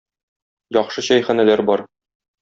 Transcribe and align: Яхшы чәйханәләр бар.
Яхшы 0.77 1.03
чәйханәләр 1.09 1.63
бар. 1.71 1.85